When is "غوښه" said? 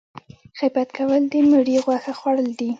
1.85-2.13